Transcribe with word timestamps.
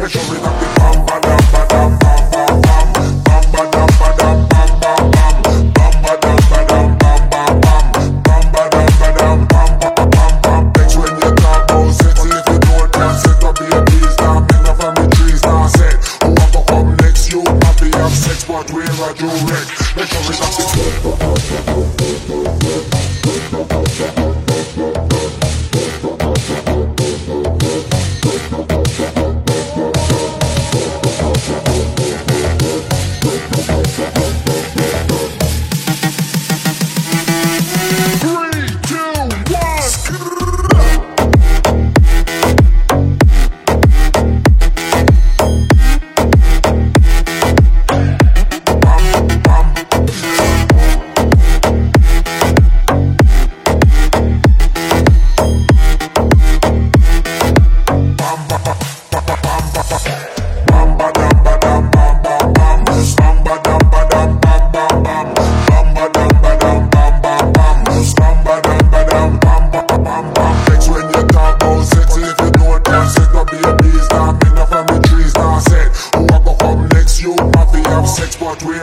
Make 0.00 0.08
sure 0.08 0.22
we 0.30 0.38
got 0.40 0.58
the 0.58 1.20
bam 1.20 1.29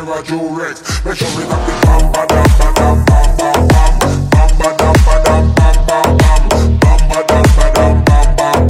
Rex. 0.08 1.04
Make 1.04 1.18
sure 1.18 1.28
we 1.36 1.44
got 1.44 1.68
the 1.68 1.74
bam 1.84 2.12
ba 2.14 2.24
dam 2.28 2.48
ba 2.58 2.72
dam 2.80 3.04
bam 3.04 3.28
bam 3.36 3.60
bam. 3.68 3.92
Bam 4.32 4.48
bam 4.56 4.78
bam 4.80 5.20
bam. 5.28 5.44
Bam 5.60 5.84
bam 7.08 7.28
bam 7.28 7.68
bam. 7.68 8.64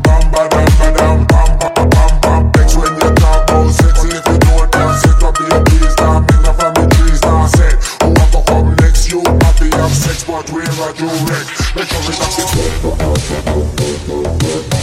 Bam 0.00 0.24
bam 0.32 0.48
bam 0.48 1.20
bam 1.20 2.12
bam. 2.22 2.42
Next 2.56 2.74
when 2.76 2.92
you 2.96 3.12
talk 3.12 3.44
about 3.50 3.68
sex, 3.76 3.92
if 4.04 4.24
you 4.24 4.38
don't 4.40 4.72
dance, 4.72 5.02
set 5.02 5.20
up 5.22 5.36
your 5.38 5.60
bees 5.68 5.94
now. 5.98 6.20
Make 6.20 6.40
the 6.40 6.52
family 6.56 6.88
trees 6.96 7.20
now 7.28 7.44
set. 7.44 7.76
Who 8.00 8.08
to 8.16 8.40
come 8.48 8.72
next? 8.80 9.02
You 9.12 9.20
happy 9.20 9.68
have 9.76 9.92
sex, 9.92 10.24
but 10.24 10.48
we're 10.50 10.64
a 10.64 10.92
Joe 10.96 11.12
Rex. 11.28 11.46
Make 11.76 11.88
sure 11.92 12.00
we 12.08 12.12
got 12.16 12.32
the 14.72 14.79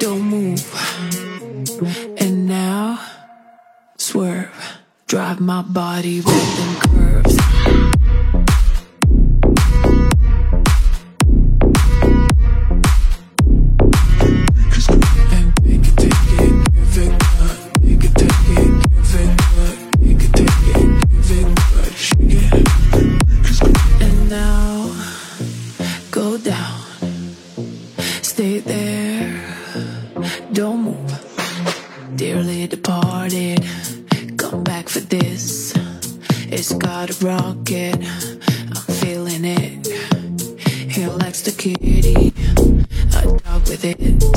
Don't 0.00 0.22
move. 0.22 0.64
And 2.16 2.48
now, 2.48 2.98
swerve. 3.98 4.48
Drive 5.06 5.40
my 5.40 5.60
body 5.60 6.22
with 6.22 6.56
them 6.56 6.74
curves. 6.80 7.36
And 15.32 15.54
take 15.56 15.86
it, 15.86 15.96
take 15.98 16.12
it, 16.40 16.72
give 28.64 28.89
with 43.82 43.98
it. 43.98 44.29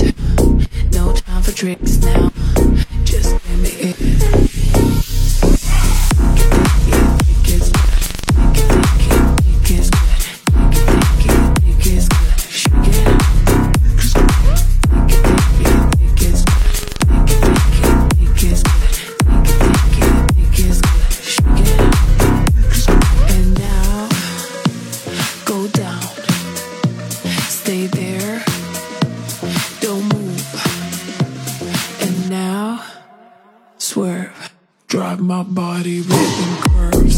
My 35.23 35.43
body 35.43 36.01
with 36.01 36.09
them 36.09 36.57
curves. 36.61 37.17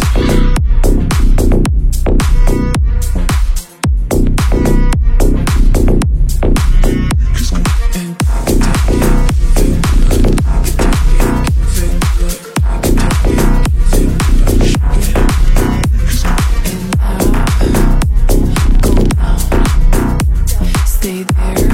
Stay 20.85 21.23
there. 21.23 21.64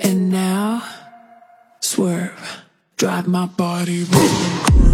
And 0.00 0.30
now, 0.30 0.82
swerve. 1.80 2.62
Drive 2.96 3.28
my 3.28 3.46
body 3.46 4.06
curves. 4.06 4.87